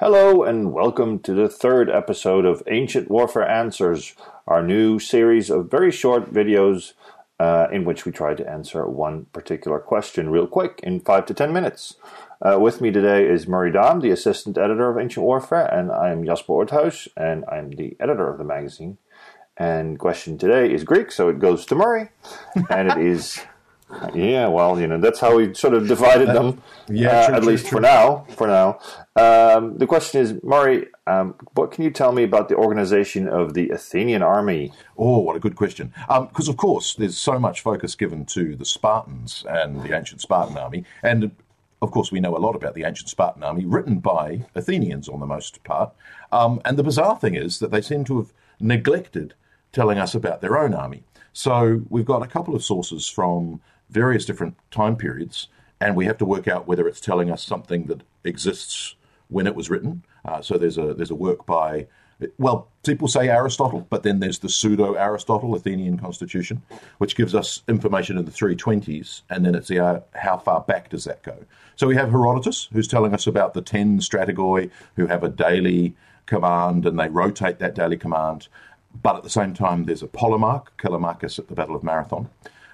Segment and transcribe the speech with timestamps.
[0.00, 4.14] Hello, and welcome to the third episode of Ancient Warfare Answers,
[4.46, 6.92] our new series of very short videos
[7.40, 11.34] uh, in which we try to answer one particular question real quick in five to
[11.34, 11.96] ten minutes.
[12.40, 16.24] Uh, with me today is Murray Dahm, the assistant editor of Ancient Warfare, and I'm
[16.24, 18.98] Jasper Oorthuys, and I'm the editor of the magazine.
[19.56, 22.10] And question today is Greek, so it goes to Murray,
[22.70, 23.40] and it is.
[24.14, 26.62] Yeah, well, you know that's how we sort of divided them.
[26.90, 27.76] Yeah, uh, true, at true, least true.
[27.76, 28.26] for now.
[28.30, 28.78] For now,
[29.16, 33.52] um, the question is, Murray, um, what can you tell me about the organization of
[33.52, 34.72] the Athenian army?
[34.96, 35.92] Oh, what a good question.
[36.08, 40.56] Because, of course, there's so much focus given to the Spartans and the ancient Spartan
[40.56, 40.84] army.
[41.02, 41.30] And,
[41.82, 45.20] of course, we know a lot about the ancient Spartan army, written by Athenians on
[45.20, 45.92] the most part.
[46.32, 49.34] Um, and the bizarre thing is that they seem to have neglected
[49.72, 51.02] telling us about their own army.
[51.32, 53.60] So we've got a couple of sources from
[53.90, 55.48] various different time periods,
[55.80, 58.94] and we have to work out whether it's telling us something that exists
[59.28, 60.04] when it was written.
[60.24, 61.86] Uh, so there's a there's a work by
[62.36, 66.62] well, people say Aristotle, but then there's the pseudo Aristotle Athenian Constitution,
[66.98, 70.90] which gives us information in the 320s, and then it's the uh, how far back
[70.90, 71.36] does that go?
[71.76, 75.94] So we have Herodotus, who's telling us about the 10 strategoi who have a daily
[76.26, 78.48] command and they rotate that daily command.
[79.00, 82.30] But at the same time, there's a Polemarch, Callimachus at the Battle of Marathon.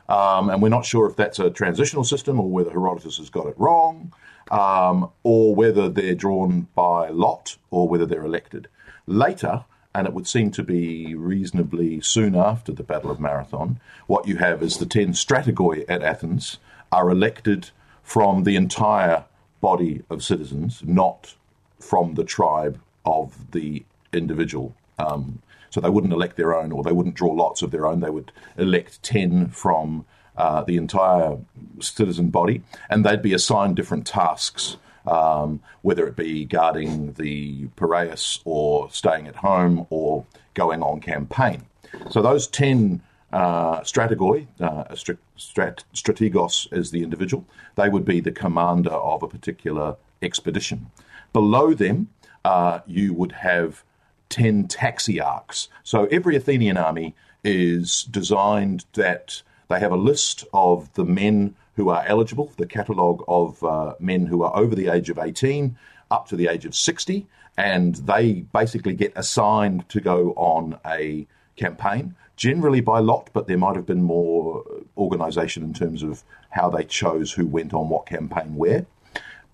[0.08, 3.46] Um, and we're not sure if that's a transitional system or whether Herodotus has got
[3.46, 4.12] it wrong,
[4.50, 8.68] um, or whether they're drawn by lot or whether they're elected.
[9.06, 14.26] Later, and it would seem to be reasonably soon after the Battle of Marathon, what
[14.26, 16.58] you have is the 10 strategoi at Athens
[16.90, 17.70] are elected
[18.02, 19.24] from the entire
[19.60, 21.34] body of citizens, not
[21.78, 24.74] from the tribe of the individual.
[24.98, 28.00] Um, so they wouldn't elect their own, or they wouldn't draw lots of their own.
[28.00, 30.06] They would elect 10 from
[30.36, 31.38] uh, the entire
[31.80, 38.40] citizen body, and they'd be assigned different tasks, um, whether it be guarding the Piraeus,
[38.44, 41.64] or staying at home, or going on campaign.
[42.10, 47.44] So those 10 uh, strategoi, uh, strat- strat- strategos is the individual,
[47.74, 50.90] they would be the commander of a particular expedition.
[51.32, 52.10] Below them,
[52.44, 53.82] uh, you would have
[54.28, 55.68] 10 taxiarchs.
[55.82, 61.88] So every Athenian army is designed that they have a list of the men who
[61.88, 65.76] are eligible, the catalogue of uh, men who are over the age of 18
[66.10, 67.26] up to the age of 60,
[67.56, 73.58] and they basically get assigned to go on a campaign, generally by lot, but there
[73.58, 74.64] might have been more
[74.96, 78.86] organisation in terms of how they chose who went on what campaign where.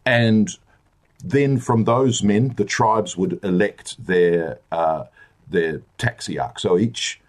[0.04, 0.48] And
[1.24, 5.04] then from those men, the tribes would elect their uh,
[5.48, 6.58] their taxiarch.
[6.60, 7.20] So each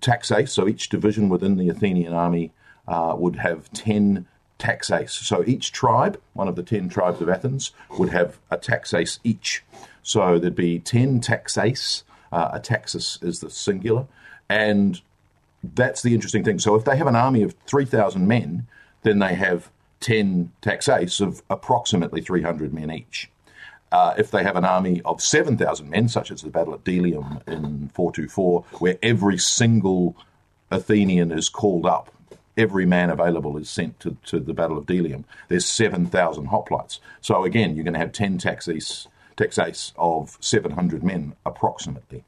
[0.00, 2.52] taxeis, so each division within the Athenian army
[2.86, 4.26] uh, would have ten
[4.58, 5.10] taxeis.
[5.10, 9.64] So each tribe, one of the ten tribes of Athens, would have a taxeis each.
[10.02, 12.02] So there'd be ten taxeis.
[12.30, 14.06] Uh, a taxis is the singular,
[14.48, 15.00] and
[15.62, 16.58] that's the interesting thing.
[16.58, 18.66] So if they have an army of three thousand men,
[19.02, 23.30] then they have 10 taxeis of approximately 300 men each.
[23.90, 27.40] Uh, if they have an army of 7,000 men, such as the Battle at Delium
[27.46, 30.14] in 424, where every single
[30.70, 32.12] Athenian is called up,
[32.56, 36.98] every man available is sent to, to the Battle of Delium, there's 7,000 hoplites.
[37.22, 39.06] So again, you're going to have 10 taxeis,
[39.36, 42.24] taxeis of 700 men approximately.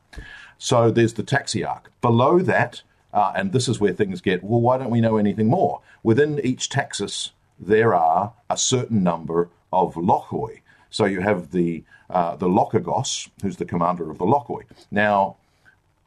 [0.57, 1.91] So there's the taxiarch.
[2.01, 2.83] Below that,
[3.13, 5.81] uh, and this is where things get, well, why don't we know anything more?
[6.03, 10.61] Within each taxis, there are a certain number of lochoi.
[10.91, 14.63] So you have the uh, the Lochagos, who's the commander of the lochoi.
[14.91, 15.37] Now,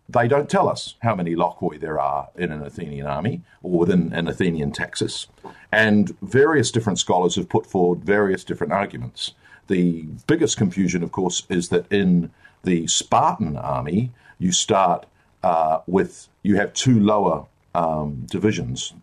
[0.10, 4.12] they don't tell us how many lochoi there are in an Athenian army or within
[4.14, 5.28] an Athenian taxis.
[5.72, 9.34] And various different scholars have put forward various different arguments.
[9.68, 12.32] The biggest confusion, of course, is that in
[12.64, 15.06] the Spartan army, you start
[15.42, 18.94] uh, with, you have two lower um, divisions.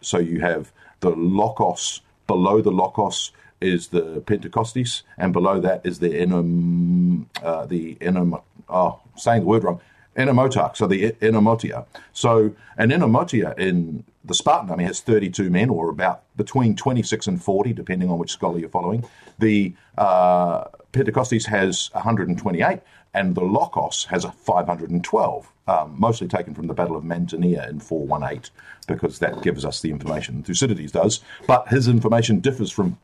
[0.00, 3.30] So you have the Lochos, below the Lochos
[3.60, 9.46] is the Pentekostys, and below that is the Enom, uh, the Enom, oh, saying the
[9.46, 9.80] word wrong,
[10.16, 11.86] Enomotarch, so the Enomotia.
[12.12, 17.42] So an Enomotia in the Spartan army has 32 men, or about between 26 and
[17.42, 19.04] 40, depending on which scholar you're following.
[19.38, 22.80] The uh, Pentekostys has 128,
[23.16, 27.80] and the Lochos has a 512, um, mostly taken from the Battle of Mantinea in
[27.80, 28.52] 418,
[28.86, 31.20] because that gives us the information Thucydides does.
[31.46, 32.98] But his information differs from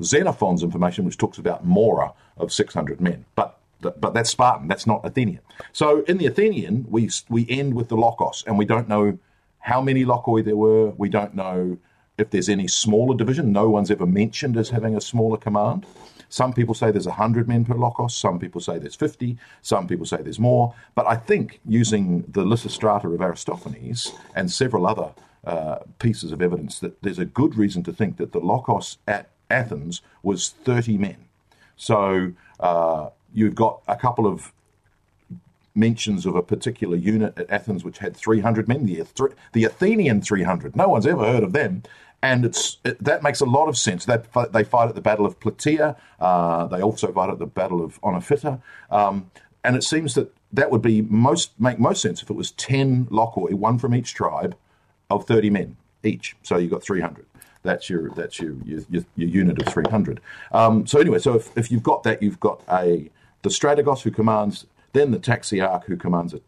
[0.00, 3.24] Xenophon's information, which talks about Mora of 600 men.
[3.34, 4.68] But but that's Spartan.
[4.68, 5.40] That's not Athenian.
[5.72, 9.18] So in the Athenian, we we end with the Lochos, and we don't know
[9.58, 10.90] how many Lochoi there were.
[10.90, 11.76] We don't know
[12.16, 13.52] if there's any smaller division.
[13.52, 15.84] No one's ever mentioned as having a smaller command.
[16.28, 20.06] Some people say there's 100 men per Lochos, some people say there's 50, some people
[20.06, 20.74] say there's more.
[20.94, 25.10] But I think using the Lysistrata of Aristophanes and several other
[25.44, 29.30] uh, pieces of evidence that there's a good reason to think that the Lochos at
[29.50, 31.16] Athens was 30 men.
[31.76, 34.52] So uh, you've got a couple of
[35.76, 39.04] mentions of a particular unit at Athens which had 300 men, the,
[39.52, 40.74] the Athenian 300.
[40.74, 41.82] No one's ever heard of them.
[42.26, 44.04] And it's it, that makes a lot of sense.
[44.04, 45.96] That they fight at the Battle of Plataea.
[46.18, 48.60] Uh, they also fight at the Battle of Oenophyta.
[48.90, 49.30] Um,
[49.62, 53.06] and it seems that that would be most make most sense if it was 10
[53.06, 54.56] Lochoi, one from each tribe,
[55.08, 56.36] of 30 men each.
[56.42, 57.26] So you've got 300.
[57.62, 60.20] That's your that's your your, your, your unit of 300.
[60.50, 63.08] Um, so anyway, so if, if you've got that, you've got a
[63.42, 66.40] the strategos who commands, then the taxiarch who commands a,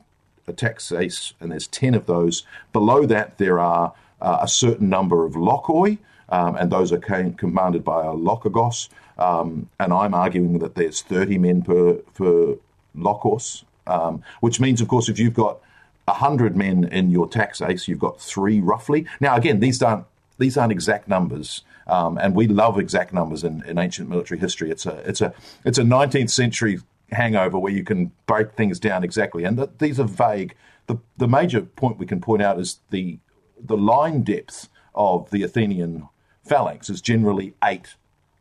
[0.49, 2.45] a taxeis, and there's 10 of those.
[2.73, 5.99] Below that, there are uh, a certain number of lochoi,
[6.31, 8.89] um, and those are commanded by a lochagos.
[9.19, 12.57] Um, and I'm arguing that there's 30 men per, per
[12.97, 15.61] lochos, um, which means, of course, if you've got
[16.05, 19.07] 100 men in your taxeis, you've got three roughly.
[19.21, 20.05] Now, again, these aren't,
[20.39, 21.63] these aren't exact numbers.
[21.89, 24.71] Um, and we love exact numbers in, in ancient military history.
[24.71, 25.33] It's a it's a
[25.65, 26.81] it's a 19th century
[27.11, 30.55] hangover where you can break things down exactly, and the, these are vague.
[30.87, 33.19] The the major point we can point out is the
[33.61, 36.09] the line depth of the Athenian
[36.45, 37.95] phalanx is generally eight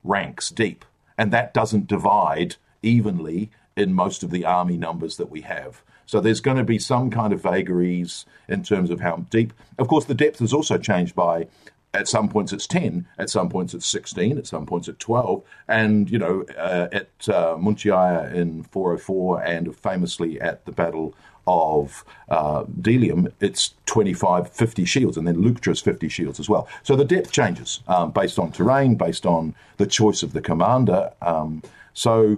[0.04, 0.86] ranks deep,
[1.18, 5.84] and that doesn't divide evenly in most of the army numbers that we have.
[6.06, 9.54] So there's going to be some kind of vagaries in terms of how deep.
[9.78, 11.48] Of course, the depth is also changed by
[11.94, 15.44] at some points it's 10, at some points it's 16, at some points it's 12.
[15.68, 21.13] And, you know, uh, at uh, Munychia in 404 and famously at the Battle
[21.48, 26.68] of uh, Delium, it's 25, 50 shields, and then Leuctra's 50 shields as well.
[26.84, 31.12] So the depth changes um, based on terrain, based on the choice of the commander.
[31.22, 31.64] Um,
[31.94, 32.38] so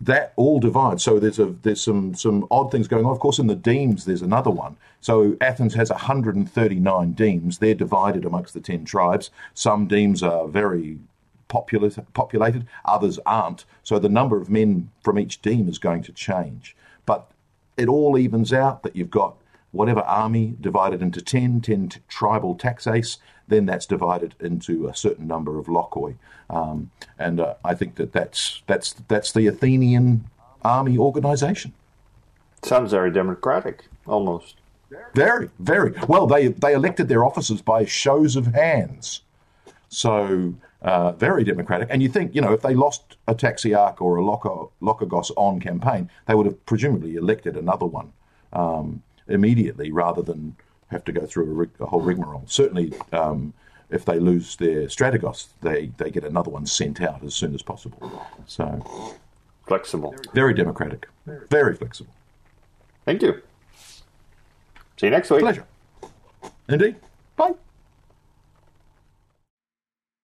[0.00, 1.04] that all divides.
[1.04, 3.12] So there's a there's some some odd things going on.
[3.12, 4.76] Of course, in the demes, there's another one.
[5.00, 7.58] So Athens has 139 demes.
[7.58, 9.30] They're divided amongst the ten tribes.
[9.54, 10.98] Some demes are very
[11.52, 13.64] populous, populated, others aren't.
[13.84, 16.74] So the number of men from each deme is going to change.
[17.04, 17.30] But
[17.76, 19.36] it all evens out that you've got
[19.70, 25.26] whatever army divided into 10, 10 t- tribal taxeis, then that's divided into a certain
[25.26, 26.14] number of lochoi.
[26.48, 30.24] Um, and uh, I think that that's, that's, that's the Athenian
[30.62, 31.72] army organization.
[32.62, 34.56] Sounds very democratic, almost.
[35.14, 35.92] Very, very.
[36.06, 39.22] Well, they, they elected their officers by shows of hands.
[39.92, 41.88] So, uh, very democratic.
[41.90, 46.10] And you think, you know, if they lost a taxiarch or a lochagos on campaign,
[46.26, 48.12] they would have presumably elected another one.
[48.52, 50.56] Um, immediately rather than
[50.90, 52.44] have to go through a, rig, a whole rigmarole.
[52.46, 53.54] Certainly, um,
[53.90, 57.62] if they lose their strategos, they, they get another one sent out as soon as
[57.62, 58.26] possible.
[58.46, 59.16] So
[59.66, 62.12] flexible, very democratic, very flexible.
[63.04, 63.42] Thank you.
[64.96, 65.40] See you next week.
[65.40, 65.66] Pleasure.
[66.68, 66.96] Indeed.
[67.36, 67.54] Bye.